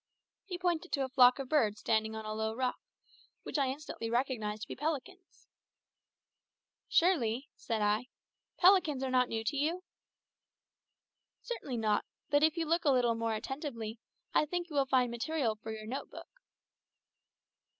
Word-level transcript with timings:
He 0.45 0.57
pointed 0.57 0.91
to 0.93 1.03
a 1.05 1.09
flock 1.09 1.37
of 1.37 1.47
birds 1.47 1.79
standing 1.79 2.15
on 2.15 2.25
a 2.25 2.33
low 2.33 2.55
rock, 2.55 2.79
which 3.43 3.59
I 3.59 3.67
instantly 3.67 4.09
recognised 4.09 4.63
to 4.63 4.67
be 4.67 4.75
pelicans. 4.75 5.45
"Surely," 6.89 7.49
said 7.55 7.83
I, 7.83 8.07
"pelicans 8.57 9.03
are 9.03 9.11
not 9.11 9.29
new 9.29 9.43
to 9.43 9.55
you!" 9.55 9.83
"Certainly 11.43 11.77
not; 11.77 12.03
but 12.31 12.41
if 12.41 12.57
you 12.57 12.65
look 12.65 12.83
a 12.85 12.89
little 12.91 13.13
more 13.13 13.35
attentively, 13.35 13.99
I 14.33 14.47
think 14.47 14.69
you 14.71 14.75
will 14.75 14.87
find 14.87 15.11
material 15.11 15.55
for 15.57 15.71
your 15.71 15.85
note 15.85 16.09
book." 16.09 16.41